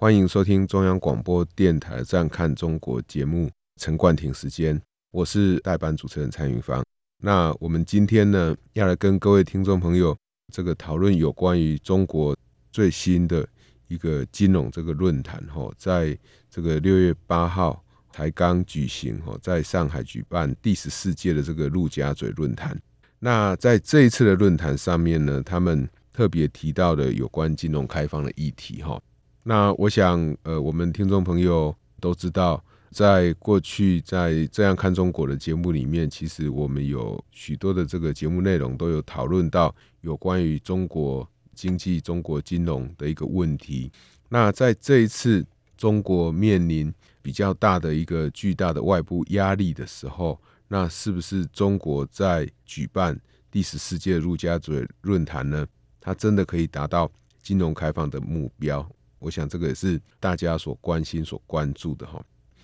[0.00, 3.50] 欢迎收听中央广播电台《站看中国》节目。
[3.76, 4.80] 陈冠廷时间，
[5.10, 6.82] 我是代班主持人蔡云芳。
[7.22, 10.16] 那我们今天呢，要来跟各位听众朋友
[10.50, 12.34] 这个讨论有关于中国
[12.72, 13.46] 最新的
[13.88, 15.38] 一个金融这个论坛。
[15.48, 17.84] 哈，在这个六月八号。
[18.10, 22.76] 才刚举行哦，在上海举办第十四届的这个陆家嘴论坛。
[23.18, 28.98] 那在这一次的论坛上面呢，他们特别提到了有关金融开放的议题哈。
[29.42, 43.90] 那我想，呃，我们听众朋友都知道，在过去在这样看中国的节目里面，其实我们有许多的这个节目内容都有讨论到有关于中国经济、中国金融的一个问题。
[44.28, 45.44] 那在这一次，
[45.76, 50.38] 中国面临比较大的一个巨大的外部压力的时候，
[50.68, 53.18] 那是不是中国在举办
[53.50, 55.66] 第十四届陆家嘴论坛呢？
[55.98, 57.10] 它真的可以达到
[57.42, 58.86] 金融开放的目标？
[59.20, 62.20] 我想这个也是大家所关心、所关注的哈。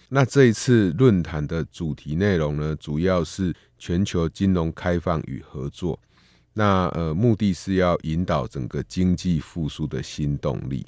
[0.09, 5.99] 那这一次论坛的主题内容呢，主要是全球金融开放与合作。
[6.53, 10.87] 那呃，目的是要引导整个经济复苏的新动力。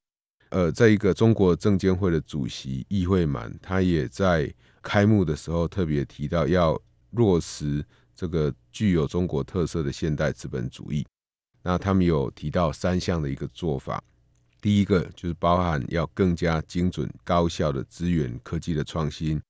[0.51, 6.81] 呃，在一个中国证监会的主席易会满，他也在开幕的时候特别提到，要
[7.11, 11.05] 落实这个具有中国特色的现代资本主义。
[11.63, 14.03] 那他们有提到三项的一个做法，
[14.61, 19.41] 第一个就是包含要更加精准、高效的资源科技的创新，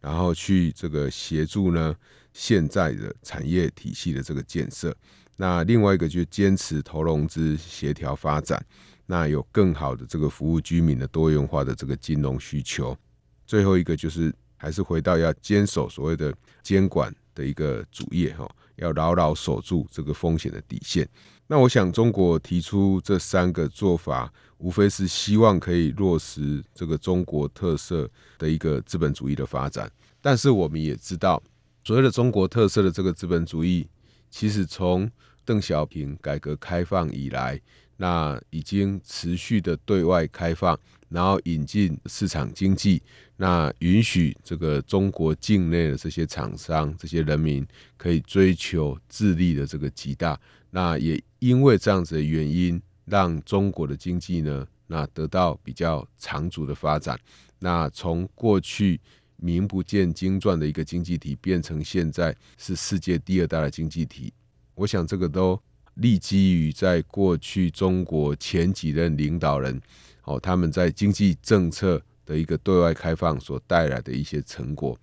[0.00, 1.94] 然后去这个协助呢
[2.32, 4.94] 现在的产业体系的这个建设。
[5.36, 8.64] 那另外一个就是坚持投融资协调发展。
[9.08, 12.98] 那有更好的这个服务居民的多元化的这个金融需求，
[13.46, 21.08] 最后一个就是还是回到要坚守所谓的监管的一个主业哈，要牢牢守住这个风险的底线。
[21.46, 29.90] 那我想中国提出这三个做法，无非是希望可以落实这个中国特色的一个资本主义的发展。
[30.20, 31.42] 但是我们也知道，
[31.84, 33.88] 所谓的中国特色的这个资本主义，
[34.30, 35.10] 其实从
[35.44, 37.60] 邓小平改革开放以来。
[37.98, 40.78] 那已经持续的对外开放，
[41.08, 43.02] 然后引进市场经济，
[43.36, 47.66] 那允许这个中国境内的这些厂商、这些人民
[47.96, 50.38] 可以追求自利的这个极大。
[50.70, 57.18] 那也因为这样子的原因，让中国的经济呢，那得到比较长足的发展。
[57.58, 59.00] 那从过去
[59.36, 64.32] 名不见经传的一个经济体，变成现在是世界第二大的经济体。
[64.74, 65.60] 我想这个都。
[65.96, 69.80] 立基于在过去中国前几任领导人，
[70.24, 74.98] 哦，他们在经济政策的一个对外开放所带来的一些成果。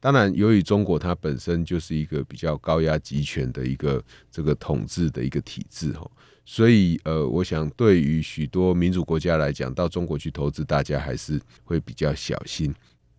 [0.00, 6.10] 当然，由于中国它本身就是一个比较高压集权的一个这个统治的一个体制，哈，
[6.46, 12.74] 所以呃，我想对于许多民主国家来讲，到中国去投资，大家还是会比较小心。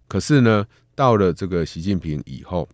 [0.07, 0.65] 可是呢，
[0.95, 2.67] 到了这个习近平以后，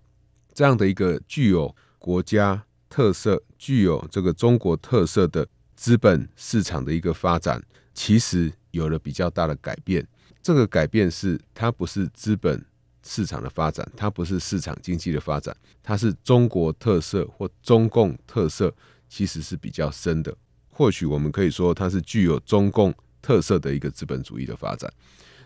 [0.54, 2.64] 这样的一个具有国家。
[2.88, 7.62] 特色具有这个中国特色的资本市场的一个发展，
[7.94, 10.08] 其实有了比较大的改变。
[10.42, 12.64] 这个改变是它不是资本
[13.04, 18.74] 市场的发展，它不是市场经济的发展，它是中国特色或中共特色，
[19.08, 20.36] 其实是比较深的。
[20.70, 24.92] 或许我们可以说，它是具有中共特色的一个资本主义的发展。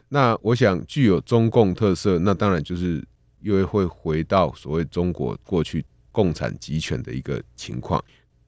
[0.09, 3.05] 那我想，具有中共特色，那当然就是
[3.41, 5.85] 又会回到所谓中国过去。
[6.11, 8.03] 共产集权的一个情况，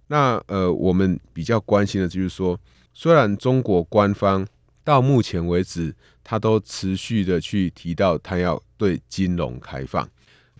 [0.08, 2.60] 那呃，我们比较关心的就是说，
[2.92, 4.46] 虽然中国官方
[4.84, 10.10] 到目前为止，他都持续的去提到他要对金融开放。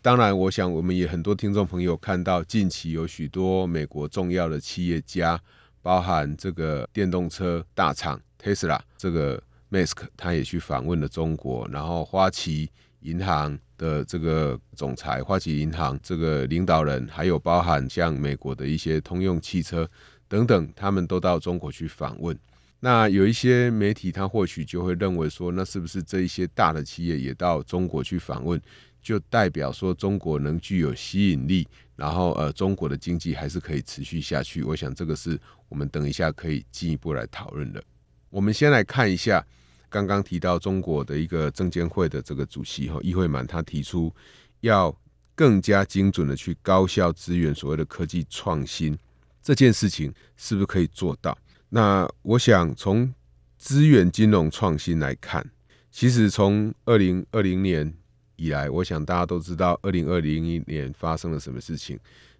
[0.02, 5.40] 当然，我想我们也很多听众朋友看到，近期有许多美国重要的企业家，
[5.82, 12.70] 包含这个电动车大厂 Tesla 这个 Musk，他也去访问了中国，然后花旗
[13.02, 13.60] 银行。
[13.82, 19.90] 的这个总裁，花旗银行这个领导人，还有包含像美国的一些通用汽车
[20.28, 22.38] 等等，他们都到中国去访问。
[22.82, 28.62] 那有一些媒体，他或许就会认为说，那是不是这一些大的企业也到中国去访问，
[29.02, 34.62] 就代表说中国能具有吸引力，然后呃，中国的经济还是可以持续下去？
[34.64, 35.40] 我想这个是
[35.70, 37.82] 我们等一下可以进一步来讨论的。
[38.30, 39.46] 我们先来看一下。
[39.94, 44.10] 刚刚提到中国的一个证监会的这个主席哈，易会满，他提出
[44.62, 44.98] 要
[45.36, 48.98] 更加精准的去高效支援所谓的科技创新，
[49.44, 51.38] 这件事情是不是可以做到？
[51.74, 53.14] 那我想从
[53.58, 55.50] 资源金融创新来看，
[55.90, 57.94] 其实从二零二零年
[58.36, 61.98] 以来，我想大家都知道，二零二零一年发生了什么事情。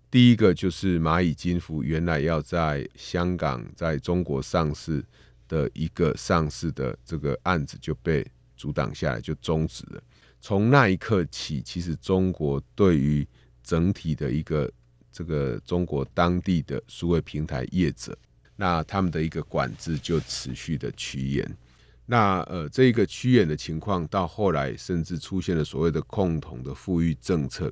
[0.10, 5.02] 第一个就是蚂蚁金服原来要在香港在中国上市
[5.48, 10.04] 的一个上市的这个案子就被阻挡下来，就终止了。
[10.42, 13.26] 从那一刻起，其实中国对于
[13.64, 14.70] 整体的一个
[15.10, 18.18] 这个中国当地的数位平台业者，
[18.56, 21.58] 那他们的一个管制就持续的趋严。
[22.06, 27.72] 那呃，这一个趋严的情况到后来甚至出现了所谓的共同的富裕政策。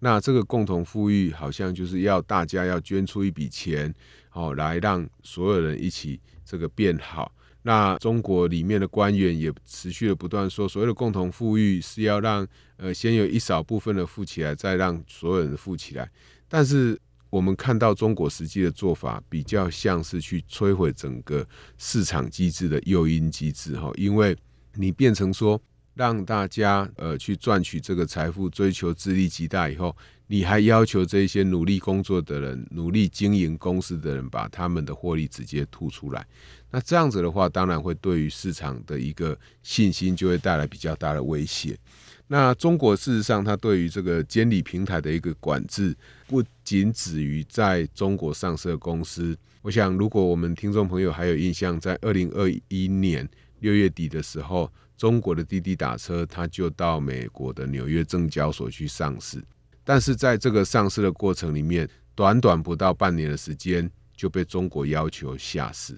[0.00, 3.92] 那这个共同富裕好像就是要大家要捐出一笔钱，
[4.32, 7.32] 哦，来让所有人一起这个变好。
[7.62, 12.46] 那中国里面的官员也持续的不断说，所谓的共同富裕是要让
[12.76, 16.08] 呃先有一少部分的富起来，再让所有人富起来。
[16.46, 16.98] 但是
[17.30, 21.46] 我们看到中国实际的做法，比较像是去摧毁整个
[21.76, 24.36] 市场机制的诱因机制，哈，因为
[24.74, 25.60] 你变成说。
[25.94, 29.96] 让大家呃去赚取这个财富，追求自利极大以后，
[30.28, 36.24] 你还要求这些努力工作的人、努力经营公司的人把他们的获利直接吐出来。
[36.70, 41.76] 那这样子的话，当然会对于市场的一个信心就会带来比较大的威胁。
[42.28, 45.96] 那中国事实上，它对于这个监理平台的一个管制，
[46.26, 49.36] 不仅止于在中国上市的公司。
[49.62, 53.28] 我想，如果我们听众朋友还有印象，在二零二一年
[53.58, 54.70] 六月底的时候。
[54.98, 59.40] 中国的滴滴打车，它就到美国的纽约证交所去上市，
[59.84, 65.96] 但是在这个上市的过程里面，短短不到半年的时间就被中国要求下市。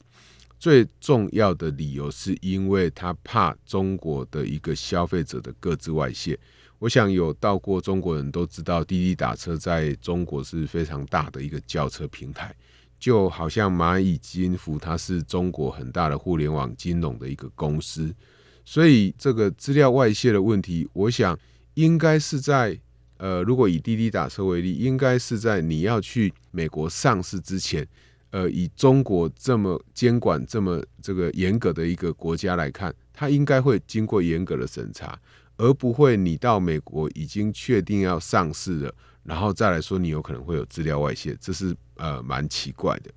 [0.60, 6.38] 最重要的理由是因为他怕中国的一个消费者的个资外泄。
[6.78, 12.54] 我想有到过中国人都知道，滴滴打车在中国是非常大的一个叫车平台，
[12.98, 18.14] 就好像蚂蚁金服，它是中国很大的互联网金融的一个公司。
[18.62, 21.38] 所以这个资料外泄的问题，我想
[21.72, 22.78] 应该是在
[23.16, 27.86] 呃，如果以滴滴打车为例，应该是在你要去美国上市之前，
[28.30, 35.18] 呃，以中国这么监管这么这个严格的一个国家来看，它应该会经过严格的审查，
[35.56, 38.94] 而不会你到美国已经确定要上市了，
[39.24, 43.10] 然后再来说你有可能会有资料外泄，这是呃蛮奇怪的。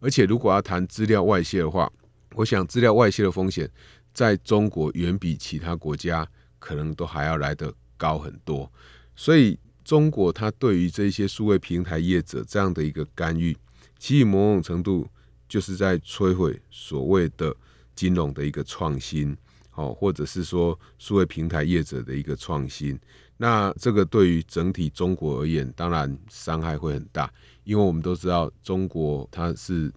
[0.00, 1.90] 而且如果要谈资料外泄的话，
[2.34, 3.70] 我想资料外泄的风险。
[4.14, 6.28] 在中国远比其他国家
[6.58, 8.70] 可能都还要来得高很多，
[9.16, 13.56] 所以中国它对于这些数位平台业者这样的一个干预，
[14.02, 15.06] 其实某种程度
[15.48, 17.54] 就是在摧毁所谓的
[17.94, 19.36] 金融的一个创新，
[19.76, 22.98] 哦，或者是说数位平台业者的一个创新。
[23.36, 27.32] 那这个对于整体中国而言，当然伤害会很大，
[27.62, 29.92] 因为我们都知道中国它是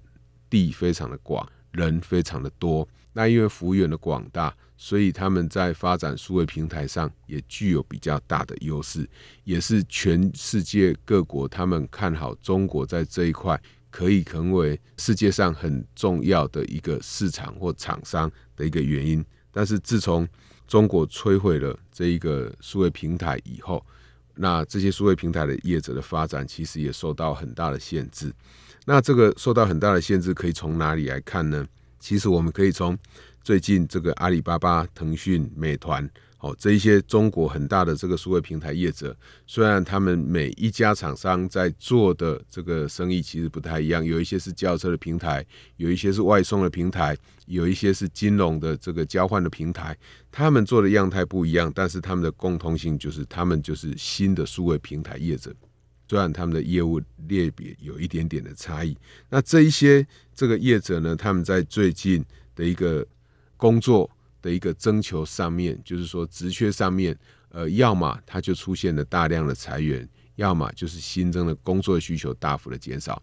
[0.51, 2.87] 地非常的广，人非常的多。
[3.11, 9.09] 那因为幅员的广大，所以他们在发展数位平台上也具有比较大的优势，
[9.45, 13.59] 也是全世界各国他们看好中国在这一块
[13.95, 19.23] 可以成为世界上很重要的一个市场或厂商的一个原因。
[19.53, 20.27] 但是自从
[20.67, 23.81] 中国摧毁了这一个数位平台以后，
[24.33, 28.33] 那这些数位平台的业者的发展其实也受到很大的限制。
[28.83, 31.65] 那这个受到很大的限制，可以从哪里来看呢？
[31.97, 32.97] 其实我们可以从
[33.45, 36.07] 最近这个阿里巴巴、腾讯、美团，
[36.39, 39.15] 哦，这一些中国很大的这个数位平台业者，
[39.47, 45.43] 虽然他们每一家厂商在做的这个生意其实不太一样，有一些是轿车的平台，
[45.77, 49.97] 有一些是外送的平台，有一些是金融的这个交换的平台，
[50.31, 55.51] 他们做的样态不一样，但是他们的共通性就是他们就是新的数位平台业者。
[56.07, 58.95] 虽然他们的业务类别有一点点的差异，
[59.29, 62.23] 那这一些这个业者呢，他们在最近
[62.55, 63.03] 的一个
[63.57, 64.07] 工作
[64.45, 67.17] 的一个征求上面，就是说职缺上面，
[67.49, 73.19] 呃，要么他就出现了大量的裁员，要么就是新增的工作需求大幅的减少，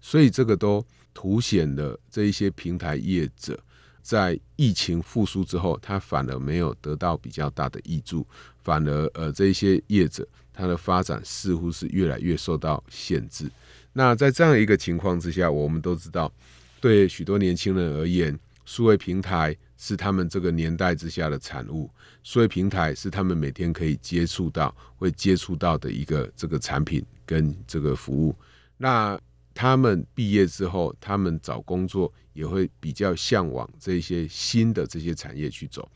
[0.00, 3.62] 所以这个都凸显了这一些平台业者
[4.00, 8.26] 在疫情复苏之后，他反而没有得到比较大的益助，
[8.62, 10.26] 反而呃这一些业者。
[10.54, 13.50] 它的发展似乎是越来越受到限制。
[13.94, 16.30] 那在这样一个情况之下，我们都知道，
[16.78, 21.90] 对许多年轻人而言，数位平台是他们这个年代之下的产物。
[22.22, 28.32] 数位平台是他们每天可以接触到、会接触到的一个这个产品跟这个服务。
[28.76, 29.20] 那
[29.52, 35.90] 他们毕业之后，他们找工作也会比较向往这些新的这些产业去走。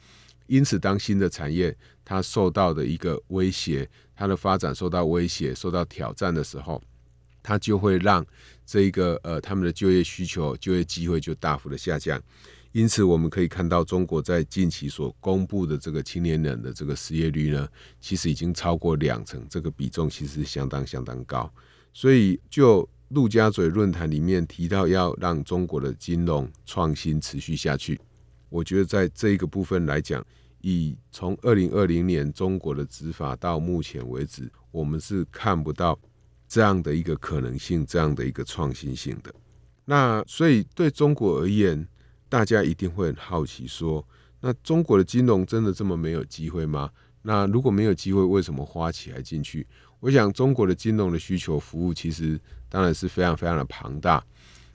[0.49, 1.73] 因此，当新的产业
[2.05, 6.83] 它受到的一个威胁，它的发展受到威胁、受到挑战的时候，
[7.41, 8.27] 它就会让
[8.65, 12.21] 这个呃他们的就业需求、就业机会就大幅的下降。
[12.77, 17.67] 因此，我们可以看到中国在近期所公布的这个青年人的这个失业率呢，
[18.03, 21.51] 其实已经超过两成，这个比重其实相当相当高。
[21.95, 27.99] 所以，就陆家嘴论坛里面提到要让中国的金融创新持续下去。
[28.51, 30.23] 我觉得在这一个部分来讲，
[30.61, 35.99] 以从二零二零年中国的执法到目前为止，我们是看不到
[36.47, 39.35] 这样的一个可能性，这样的一个创新性的。
[39.87, 41.89] 那所以对中国而言，
[42.29, 44.07] 大家一定会很好奇说，
[44.41, 46.91] 那中国的金融真的这么没有机会吗？
[47.23, 49.67] 那如果没有机会，为什么花起来进去？
[50.01, 54.25] 我想中国的金融的需求服务其实当然是非常非常的庞大。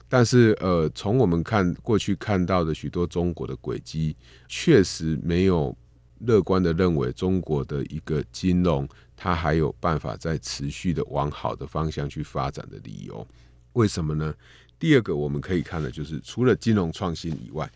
[0.08, 4.14] 但是，呃，从我们看过去看到的许多中国的轨迹，
[4.46, 5.74] 确实没有
[6.18, 13.26] 乐观的认为中国的一个金融它还有办法再持续的往好的方向去发展的理由。
[13.72, 14.34] 为什么呢？
[14.82, 17.70] 第二个我们可以看的就是，除了金融创新以外，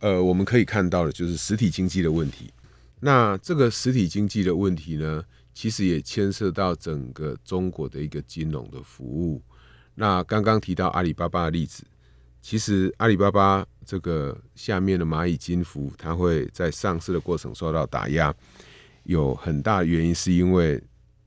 [0.00, 2.52] 呃，我们可以看到的就是实体经济的问题。
[3.00, 5.24] 那这个实体经济的问题呢，
[5.54, 9.40] 其实也牵涉到整个中国的一个金融的服务。
[9.94, 11.82] 那刚刚提到阿里巴巴的例子，
[12.42, 18.34] 其实阿里巴巴这个下面的蚂蚁金服，它会在上市的过程受到打压，
[19.04, 20.78] 有很大的原因是因为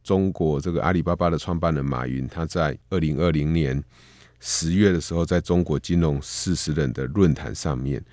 [0.04, 3.84] 中国这个阿里巴巴的创办人马云，他在二零二零年
[4.46, 8.04] 十月的时候，在中国金融四十人的论坛上面，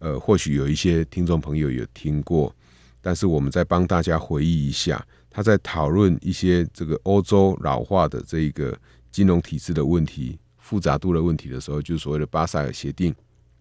[0.00, 2.52] 呃，或许有一些听众朋友有听过，
[3.00, 8.76] 但是我们再帮大家回忆一下，他在讨论一些这个欧洲老化的这个。
[9.12, 13.14] 金融体制的问题、复杂度的问题的时候，就是所谓的巴塞尔协定。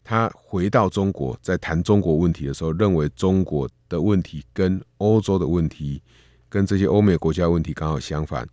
[0.03, 6.01] 他回到中国，在谈中国问题的时候，认为中国的问题跟欧洲的问题、
[6.49, 8.45] 跟这些欧美国家问题刚好相反。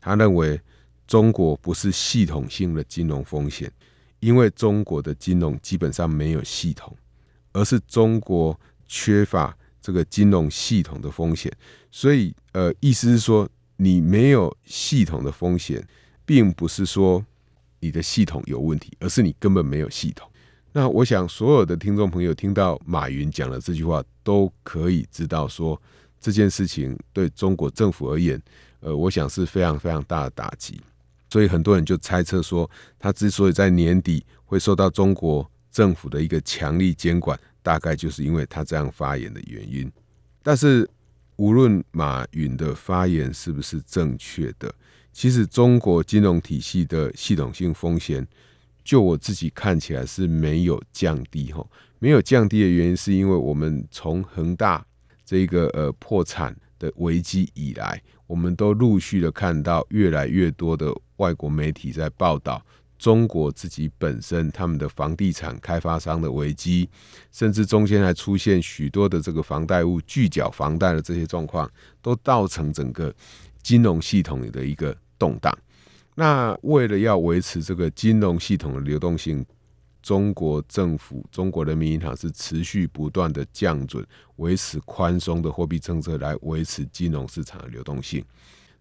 [0.00, 0.60] 他认为
[1.08, 3.68] 中国不是系统性的金融风险，
[4.20, 6.96] 因为中国的金融基本上没有系统，
[7.52, 11.52] 而是中国缺乏这个金融系统的风险。
[11.90, 15.84] 所以，呃，意思是说，你没有系统的风险。
[16.28, 17.24] 并不是说
[17.80, 20.30] 你的系统有问题，而是你根本没有系统。
[20.72, 25.80] 那我想所有的听众朋友听到马云讲了这句话，都可以知道说
[26.20, 28.38] 这件事情对中国政府而言，
[28.80, 30.78] 呃，我想是非常非常大的打击。
[31.30, 39.90] 所以很多人就猜测说，他之所以在年底会受到中国政府的一个强力监管，大概就是因为他这样发言的原因。
[40.42, 40.88] 但是
[41.36, 44.74] 无论马云的发言是不是正确的，
[45.12, 48.26] 其实中国金融体系的系统性风险，
[48.82, 51.64] 就我自己看起来是没有降低哈，
[51.98, 54.84] 没有降低的原因是因为我们从恒大
[55.24, 62.64] 这个呃破产的危机以来，我们都陆续的看到越来越多的外国媒体在报道
[62.96, 66.88] 中国自己本身他们的房地产开发商的危机，
[67.32, 71.68] 甚至中间还出现许多的这个房贷户拒缴房贷的这些状况，
[72.00, 73.12] 都造成整个
[73.60, 74.96] 金融系统的一个。
[75.20, 75.52] 动荡。
[76.14, 79.44] 那为了要维持这个金融系统的流动性，
[80.08, 84.02] 中国政府、中国人民银行是持续不断的降准，
[84.36, 88.24] 维持宽松的货币政策来维持金融市场的流动性。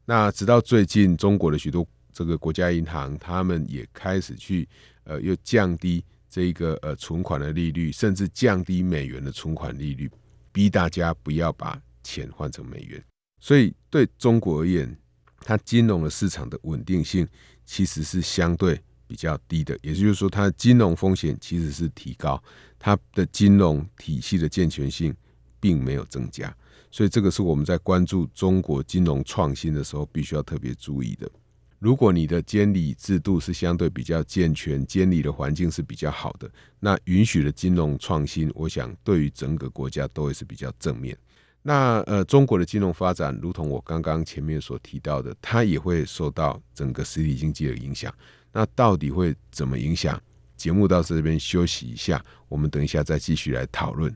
[0.05, 4.65] 那直到最近，中国的许多这个国家银行，他们也开始去
[5.03, 10.10] 呃，又降低这个呃存款的利率，甚至降低美元的存款利率，
[10.53, 13.03] 逼大家不要把钱换成美元。
[13.41, 14.98] 所以对中国而言，
[15.41, 17.27] 它金融的市场的稳定性
[17.65, 22.41] 其实是相对比较低的，也就是说，它的金融风险其实是提高，
[22.77, 25.15] 它的金融体系的健全性
[25.59, 26.55] 并没有增加，
[26.91, 31.29] 所以这个是我们在关注中国金融创新的时候必须要特别注意的。
[31.79, 36.49] 如果你的监理制度是相对比较健全，监理的环境是比较好的，
[36.79, 41.15] 那允许的金融创新，我想对于整个国家都会是比较正面。
[41.61, 48.11] 那呃，中国的金融发展，如同我刚刚前面所提到的，它也会受到整个实体经济的影响。
[48.51, 50.19] 那到底会怎么影响？
[50.55, 54.15] 节目到这边休息一下，我们等一下再继续来讨论。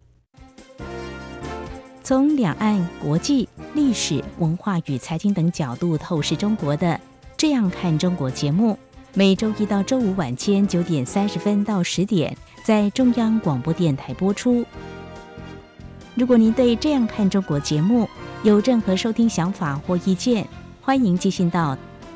[2.03, 6.87] 从两岸、国际、历史文化与财经等角度透视中国的
[7.37, 8.77] 《这样看中国》节目，
[9.13, 12.35] 每周一到周五晚间九点三十分到十点，
[12.65, 14.65] 在中央广播电台播出。
[16.15, 18.09] 如果您对这样看中国节目
[18.43, 20.45] 有任何收听想法或意见，
[20.81, 21.77] 欢迎寄信到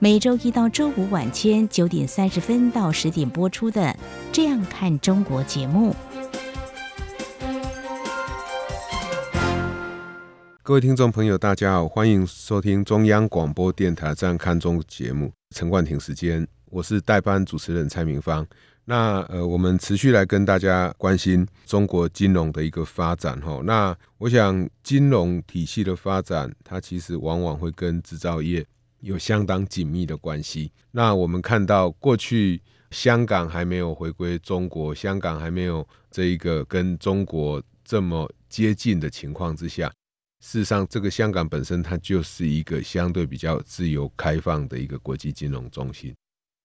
[0.00, 3.80] 每周一到周五晚间九点三十分到十点播出的
[4.32, 5.92] 《这样看中国》节目。
[10.62, 15.32] 各位听众朋友，大家好，欢迎收听中央广播电台《这样看中国》节目。
[15.50, 18.46] 陈冠廷时间，我是代班主持人蔡明芳。
[18.84, 23.60] 那呃，我们持续来跟大家关心中国金融的一个发展哈。
[23.64, 28.64] 那我想，金融体系的发展，它其实往往会跟制造业
[29.00, 30.72] 有相当紧密的关系。
[30.90, 39.92] 那我们看到，过去香港还没有回归中国，香港还没有这一个跟中国这么接近的情况之下，
[40.40, 46.14] 事实上，这个香港本身它就是一个相对比较自由开放的一个国际金融中心。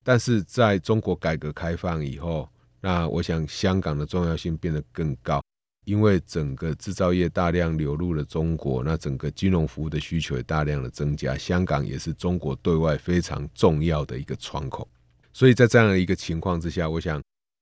[0.03, 2.49] 但是在中国改革开放以后，
[2.81, 5.41] 那我想香港的重要性变得更高，
[5.85, 14.87] 因为整个制造业大量流入了中国，那整个金融服务的需求也大量的增加，香港也是中国对外非常重要的一个窗口。
[15.33, 17.21] 所以在这样的一个情况之下，我想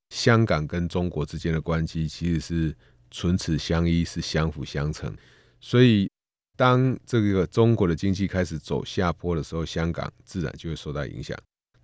[0.10, 2.76] 香港跟中国之间的关系其实是
[3.10, 5.16] 唇齿相依，是相辅相成。
[5.60, 6.10] 所以
[6.58, 11.38] 当这个中国的经济开始走下坡的时候，香港自然就会受到影响。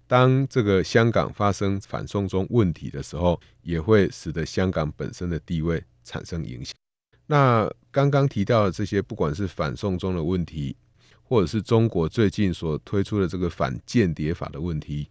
[0.05, 6.73] 当这个香港发生反送中问题的时候，也会使得香港本身的地位产生影响。
[7.27, 10.75] 那刚刚提到的这些，不管是反送中的问题，
[11.21, 15.09] 或者是中国最近所推出的这个反间谍法的问题，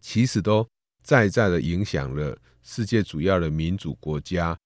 [0.00, 0.66] 其实都
[1.02, 4.56] 在在的影响了世界主要的民主国家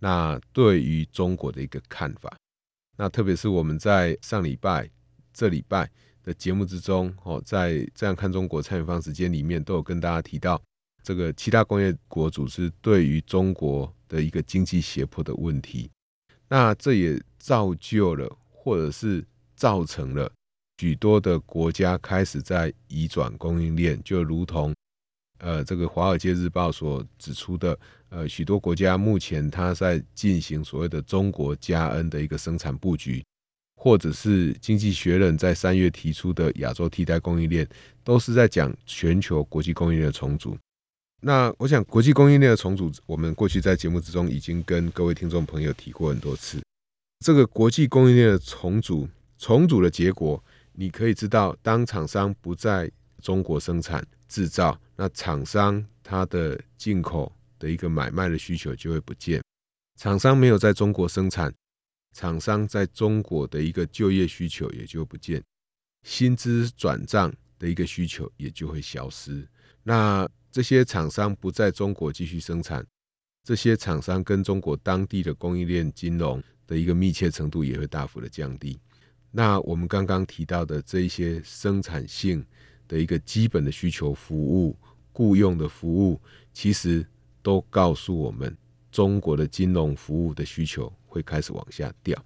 [0.00, 2.36] 那对于中国的一个看法。
[2.96, 4.90] 那特别是我们在上礼拜、
[5.32, 5.88] 这礼拜。
[6.24, 10.60] 的节目之中，哦，在这样看中国参与方时间里面，都有跟大家提到
[11.08, 15.88] 这个七大工业国组织对于中国的一个经济胁迫的问题。
[16.48, 19.24] 那这也造就了，或者是
[19.56, 20.30] 造成了
[20.76, 24.74] 许多的国家开始在移转供应链，就如同
[25.38, 27.78] 呃这个《华尔街日报》所指出的，
[28.10, 33.24] 呃许多国家目前它在进行所谓的“中国加 N” 的一个生产布局。
[33.80, 37.66] 或者是经济学人在三月提出的亚洲替代供应链，
[38.04, 40.58] 都是在讲全球国际供应链的重组。
[41.20, 46.60] 那我想，国际供应链的重组，我们过去在节目之中已经跟各位听众朋友提过很多次。
[47.24, 59.42] 这个国际供应链的重组，重组的结果，你可以知道，当厂商不在中国生产制造，那厂商它的进口的一个买卖的需求就会不见。
[59.98, 61.52] 厂商没有在中国生产。
[62.14, 65.42] 厂商在中国的一个就业需求也就不见，
[66.04, 69.46] 薪资转账的一个需求也就会消失。
[69.82, 72.86] 那这些厂商不在中国继续生产，
[73.44, 78.78] 这些厂商跟中国当地的供应链金融的一个密切程度也会大幅的降低。
[79.30, 82.44] 那我们刚刚提到的这一些生产性
[82.86, 84.76] 的一个基本的需求服务、
[85.12, 86.20] 雇佣的服务，
[86.52, 87.06] 其实
[87.42, 88.56] 都告诉我们，
[88.90, 90.92] 中国的金融服务的需求。
[91.10, 92.22] 会开始往下掉。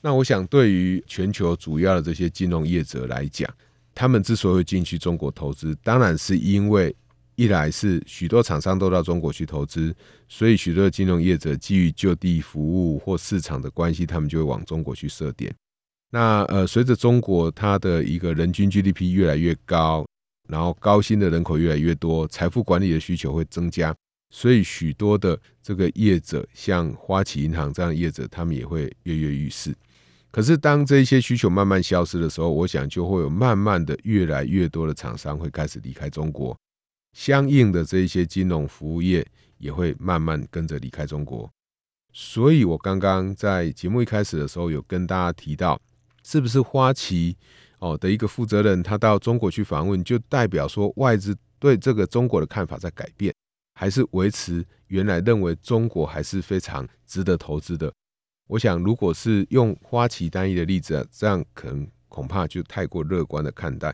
[0.00, 3.52] 那我想，对于全球主要的这些金融业者来讲，
[3.92, 6.94] 他们之所以进去中国投资，当然是因为
[7.34, 9.94] 一来是许多厂商都到中国去投资，
[10.28, 15.54] 所以许多金融业者基于就地服务或市场的关系，他们就会往中国去设点。
[16.10, 20.06] 那呃，随着中国它的一个人均 GDP 越来越高，
[20.48, 23.94] 然后高薪的人口越来越多，财富管理的需求会增加。
[24.30, 29.74] 所以许多的这个业者，像花旗银行这样的业者，他们也会跃跃欲试。
[30.30, 36.56] 可是当这些需求慢慢消失的时候，我想就会有慢慢的越来越多的厂商会开始离开中国，
[37.12, 39.26] 相应的这一些金融服务业
[39.58, 41.50] 也会慢慢跟着离开中国。
[42.12, 45.80] 所以我刚刚在节目一开始的时候有跟大家提到，
[46.22, 47.36] 是不是花旗
[47.78, 53.34] 哦的一个负责人他到中国去访问，就代表说外资对这个中国的看法在改变？
[53.74, 57.90] 还是维持原来认为中国还是非常值得投资的。
[58.48, 63.90] 我想，如果是用花旗单一的例子，这样可能恐怕就太过乐观的看待。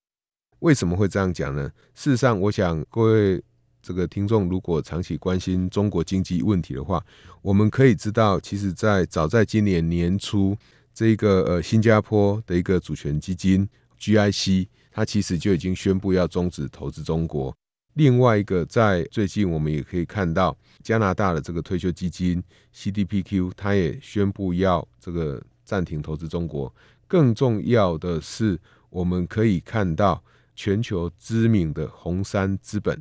[0.60, 1.70] 为什么会这样讲呢？
[1.94, 3.42] 事实上，我想各位
[3.80, 7.04] 这个听众如果长期关心中国经济问题的话，
[7.42, 10.56] 我们可以知道，其实，在早在今年年初，
[10.92, 13.68] 这个呃新加坡的一个主权基金
[14.00, 17.54] GIC，它其实就已经宣布要终止投资中国。
[17.94, 22.42] 另外一个，在最近我们也可以看到，加拿大的这个退休基金
[22.74, 26.72] CDPQ，它也宣布要这个暂停投资中国。
[27.06, 28.58] 更重要的是，
[28.90, 30.22] 我们可以看到
[30.58, 33.00] 全球知名的红杉资本，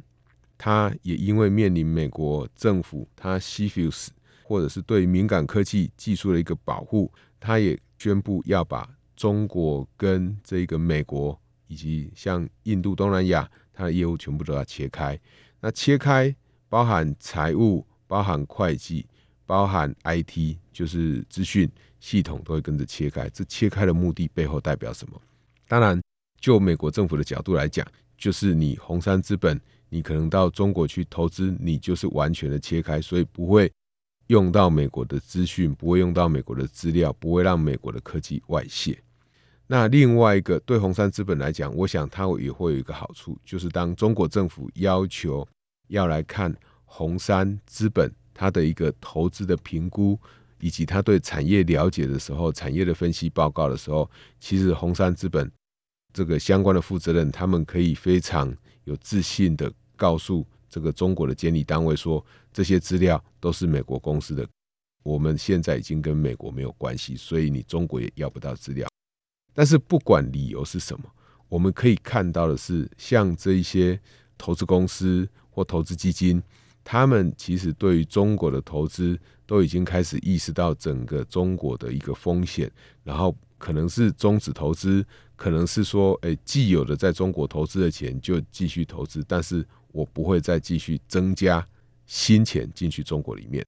[0.60, 4.10] 它也因为面临美国政府它 CFIUS
[4.44, 15.20] 或者是对敏感科技技术的一个保护，它也宣布要把中国跟这个美国以及像印度、东南亚，它的业务全部都要切开。
[15.60, 16.34] 那切开
[16.70, 19.04] 包含财务、包含会计、
[19.48, 21.68] 包含 IT，就是资讯。
[22.00, 25.20] 系统都会跟着切开，这切开的目的背后代表什么？
[25.68, 26.00] 当然，
[26.40, 27.86] 就美国政府的角度来讲，
[28.18, 33.72] 就是你红杉资本，你可能到中国去投资，你就是完全的切开，所以不会
[34.28, 38.98] 用到美国的资讯，不会用到美国的资料，不会让美国的科技外泄。
[39.68, 45.48] 那另外一个，对红杉资本来讲，我想它也会有一个好处，就是当中国政府要求
[45.88, 50.20] 要来看红杉资本它的一个投资的评估。
[50.60, 55.52] 以及它对产业了解的时候，产业的分析报告的时候，其实红杉资本
[56.18, 58.52] 这个相关的负责人，他们可以非常
[58.86, 64.44] 有自信的告诉这个中国的监理单位说，这些资料都是美国公司的，
[65.04, 68.90] 我们现在已经跟美国没有关系，所以你中国也要不到资料。
[69.54, 71.06] 但是不管理由是什么，
[71.50, 74.00] 我们可以看到的是，像这一些
[74.40, 76.42] 投资公司或投资基金。
[76.84, 82.72] 他们其实对于中国的投资都已经开始意识到整个中国的一个风险，
[83.04, 85.06] 然后可能是终止投资，
[85.38, 91.66] 可能是说，诶，既有的在中国投资的钱就继续投资，但是我不会再继续增加
[92.06, 93.66] 新钱进去中国里面。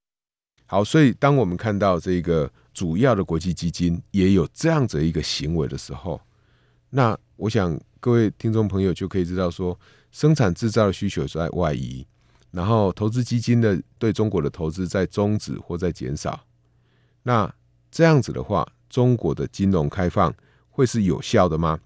[0.66, 6.20] 好，所以当我们看到这个主要的国际基金也有这样子一个行为的时候，
[6.90, 9.80] 那我想各位听众朋友就可以知道说，
[10.12, 12.06] 生产制造的需求在外移。
[12.52, 16.44] 然后，投资基金的对中国的投资在终止或在减少，
[17.22, 17.54] 那
[17.92, 20.34] 这样子的话，中国的金融开放
[20.80, 21.78] 会是有效的吗？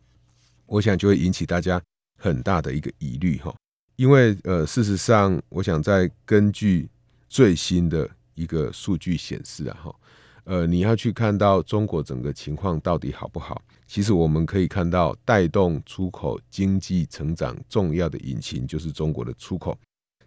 [0.67, 1.81] 我想就会引起大家
[2.19, 3.51] 很大的一个疑虑哈。
[3.95, 6.87] 因为呃，事实上，我想在根据
[7.27, 9.95] 最新的一个数据显示啊哈，
[10.43, 19.75] 呃，你要去看到中国整个情况到底好不好，其实我们可以看到，带动出口经济成长重要的引擎就是中国的出口。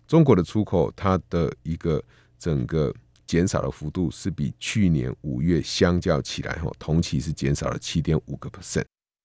[0.08, 2.02] 中国的出口，它的一个
[2.36, 2.92] 整个
[3.26, 8.84] 减少的幅度是比去年五月相较起来，哈，同期是减少了七点五个 percent，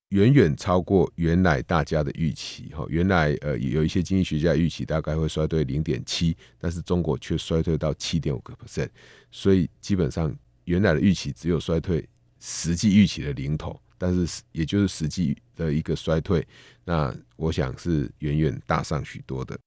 [0.10, 8.90] 远远超过原来大家的预期，哈，原来呃有一些经济学家预期大概会衰退零点七，但是中国却衰退到七点五个 percent，
[9.32, 10.36] 所以基本上
[10.66, 12.08] 原来的预期只有衰退
[12.40, 16.46] 实际预期的零头，但是也就是实际的一个衰退，
[16.84, 19.58] 那我想是远远大上许多的。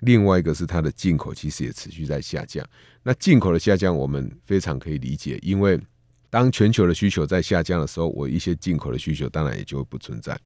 [0.00, 2.66] 另外一个是它的进口其实也持续在下降，
[3.02, 5.80] 那进口的下降我们非常可以理解，因为
[6.28, 10.38] 当全球的需求在下降的时候，我一些进口的需求当然也就会不存在。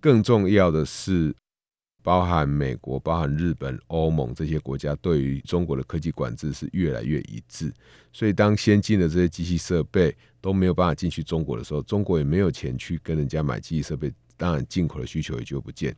[0.00, 1.34] 更重要的是，
[2.02, 7.72] 包含美国、包含日本、欧盟这些国家对于中国的科技管制是越来越一致，
[8.12, 15.94] 所以当先进的这些机器设备都没有办法进去中国的时候，中国也没有钱去跟人家买机器设备，当然进口的需求也就不见。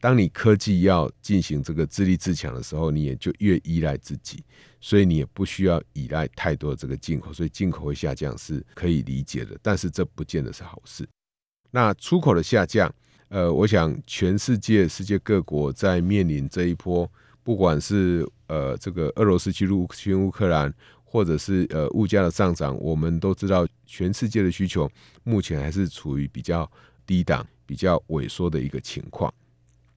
[0.00, 4.42] 当你科技要进行这个自立自强的时候，你也就越依赖自己，
[4.80, 9.58] 所以你也不需要依赖太多的这个进口，所以进口会下降是可以理解的。
[9.60, 11.08] 但是这不见得是好事。
[11.70, 12.94] 那出口的下降，
[13.28, 17.10] 呃，我想全世界世界各国在面临这一波，
[17.42, 24.88] 不管是呃这个俄罗斯去入侵乌克兰，或者是呃物价的上涨，我们都知道全世界的需求
[25.24, 26.70] 目前还是处于比较
[27.04, 29.34] 低档、比较萎缩的一个情况。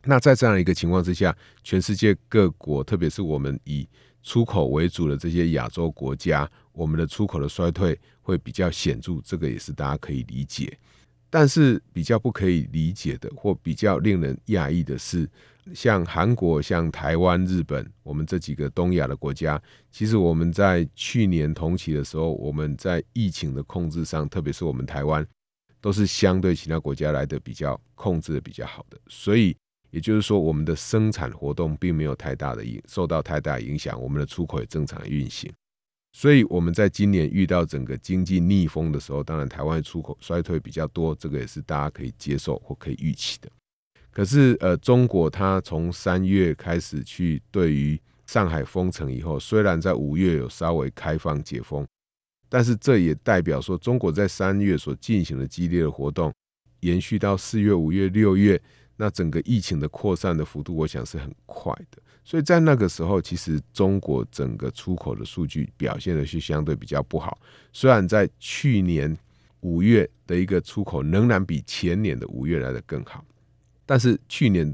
[0.04, 3.88] 那在这样一个情况之下，全世界各国，特别是我们以
[4.24, 10.78] 出口为主的这些亚洲国家，我们的出口的衰退会比较显著，这个也是大家可以理解。
[11.30, 15.30] 但是比较不可以理解的，或比较令人讶异的是，
[15.74, 19.62] 像韩国、像台湾、日本，我们这几个东亚的国家，
[19.92, 25.26] 其实我们在去年同期的时候，我们在疫情的控制上，特别是我们台湾，
[25.80, 29.56] 都是相对其他国家来的比较控制的比较好的，所以。
[29.92, 35.52] 也就是说，我们的生产活动并没有太大的影受到太大影响，我们的出口也正常运行。
[36.14, 43.50] 所以我们在今年遇到整个经济逆风的时候，当然台湾出口衰退比较多，这个也是大家可以接受或可以预期的。
[44.12, 51.88] 可是，呃，中国它从三月开始去对于上海封城以后，虽然在五月有稍微开放解封，
[52.50, 56.34] 但是这也代表说，中国在三月所进行的激烈的活动，
[56.82, 58.62] 延续到四月、五月、六月。
[59.02, 67.40] 那整个疫情的扩散的幅度，我想是很快的，所以在那个时候，其实中国整个出口的数据表现的是相对比较不好。
[67.74, 69.18] 虽然在去年
[69.62, 73.26] 五月的一个出口仍然比前年的五月来的更好，
[73.88, 74.72] 但是去年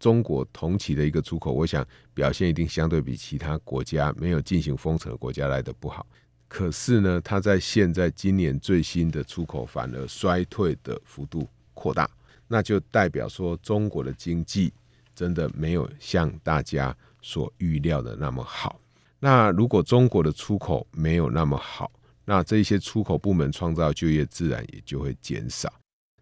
[0.00, 6.04] 中国同期的一个出口，我想表现一定相对比其他国家没有进行封城的国家来的不好。
[6.48, 12.10] 可是呢，它在现在今年最新的出口反而衰退的幅度扩大，
[12.48, 14.72] 那就代表说中国的经济
[15.14, 18.80] 真的没有像大家所预料的那么好。
[19.20, 21.90] 那如果中国的出口没有那么好，
[22.24, 25.72] 那这些出口部门创造就业自然也就会减少。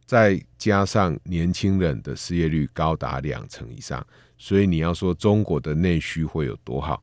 [0.04, 4.06] 再加上年轻人的失业率高达两成以上，
[4.38, 7.02] 所以你要说中国的内需会有多好？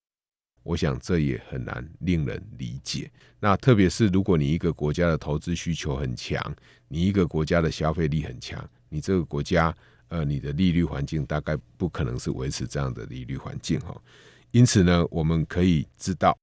[0.63, 3.11] 我想这也很难令人理解。
[3.41, 6.41] 那特别是如果你一个国家的投资需求很强，
[6.87, 9.75] 你一个国家的消费力很强，你这个国家
[10.09, 13.99] 呃，你的利率环境大概不可能是维持这样的利率环境哈。
[14.51, 16.37] 因此呢，我们可以知道，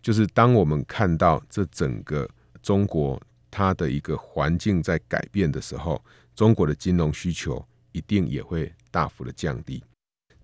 [0.00, 2.30] 就是当我们看到这整个
[2.62, 6.00] 中国它的一个环境在改变的时候，
[6.36, 9.82] 中国的金融需求一定也会大幅的降低。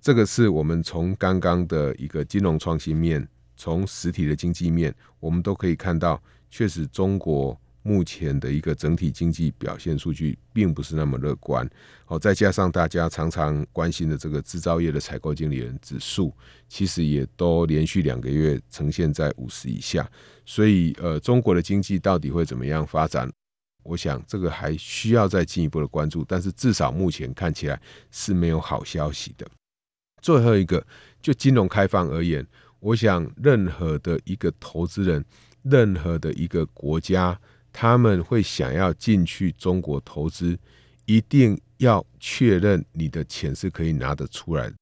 [0.00, 11.68] 这个是我们从刚刚的一个金融创新面，从实体的经济面，我们都可以看到，确实中国目前的一个整体经济表现数据并不是那么乐观。
[12.06, 16.34] 好，再加上大家常常关心的这个制造业的采购经理人指数，
[16.66, 20.10] 其实也都连续两个月呈现在五十以下。
[20.46, 23.30] 所以，呃，中国的经济到底会怎么样发展？
[23.82, 26.24] 我想这个还需要再进一步的关注。
[26.26, 27.78] 但是至少目前看起来
[28.10, 29.46] 是没有好消息的。
[30.22, 30.82] 最后一个，
[31.20, 32.46] 就金融开放而言，
[32.80, 35.22] 我想任何的一个投资人，
[35.60, 37.38] 任何的一个国家，
[37.76, 40.56] 他们会想要进去中国投资，
[41.06, 44.72] 一定要确认你的钱是可以拿得出来。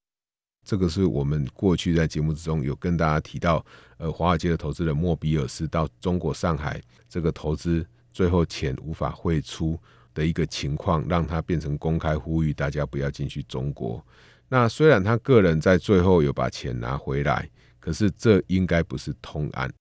[0.62, 3.64] 这个是我们过去在节目之中有跟大家提到，
[3.96, 9.80] 呃，华尔街的投资人莫比尔斯到中国上海这个投资，最后钱无法汇出
[10.12, 14.04] 的一个情况，让他变成公开呼吁大家不要进去中国。
[14.50, 17.48] 那虽然他个人在最后有把钱拿回来，
[17.80, 19.72] 可是这应该不是通案，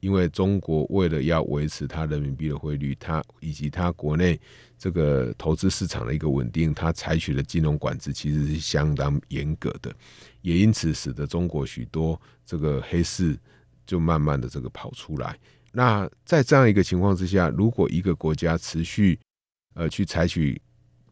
[0.00, 4.40] 因为中国为了要维持它人民币的汇率，它以及它国内
[4.78, 9.94] 这个投资市场的一个稳定，它采取的金融管制其实是相当严格的，
[10.42, 13.38] 也因此使得中国许多这个黑市
[13.86, 15.38] 就慢慢的这个跑出来。
[15.72, 19.18] 那在这样一个情况之下，如果一个国家持续
[19.74, 20.60] 呃去采取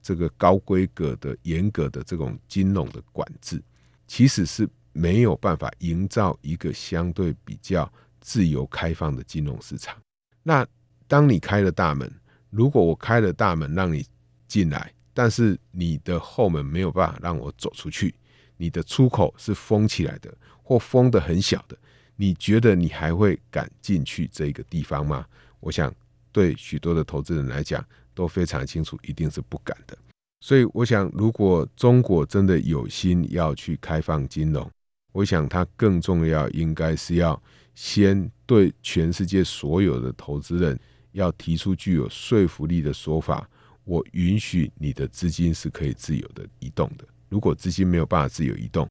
[0.02, 3.62] 这个高规格的、严格的这种金融的管制，
[4.06, 7.88] 其实是没有办法营造一个相对比较
[8.28, 9.96] 自由开放的金融市场。
[10.42, 10.66] 那
[11.06, 12.12] 当你开了大门，
[12.50, 14.04] 如果我开了大门让你
[14.46, 18.14] 进来，但是你的后门没有办法让我走出去，
[18.58, 20.30] 你的出口是封起来的，
[20.62, 21.78] 或封得很小的，
[22.16, 25.24] 你觉得你还会敢进去这个地方吗？
[25.60, 25.90] 我想，
[26.30, 27.82] 对许多的投资人来讲。
[28.18, 29.96] 都非常清楚，一定是不敢的。
[30.40, 34.68] 所以，我想，如果中国真的有心要去开放金融，
[35.12, 37.40] 我想它更重要，应该是要
[37.78, 40.76] 先对全世界所有的投资人，
[41.12, 43.48] 要提出具有说服力的说法。
[43.84, 47.06] 我允许你的资金是可以自由的移动的。
[47.28, 48.88] 如果资金没有办法自由移动，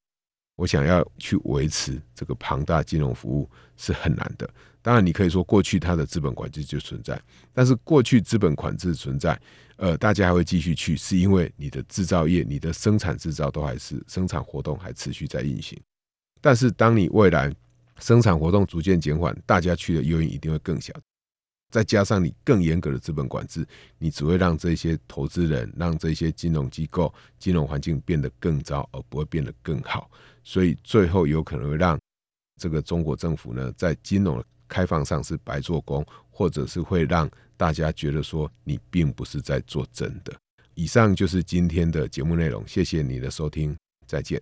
[0.56, 4.50] 我想要去维持这个庞大金融服务是很难的。
[4.82, 7.22] 当然，你可以说过去它的资本管制就存在，
[7.52, 9.38] 但是过去资本管制存在，
[9.76, 15.78] 呃，大家还会继续去，是因为你的制造业、你的生产制造都还是生产活动还持续在运行。
[16.40, 17.54] 但是，当你未来
[18.00, 20.94] 生产活动逐渐减缓，大家去的诱因一定会更小。
[21.70, 30.10] 再加上你更严格的资本管制，你只会让这些投资人、让这些金融机构、金融环境变得更糟，而不会变得更好。
[30.44, 32.00] 所以最后有可能会让
[32.62, 40.34] 这个中国政府呢，在金融开放上是白做工，或者是会让大家觉得说你并不是在做真的。
[40.74, 44.42] 以上就是今天的节目内容，谢谢你的收听，再见。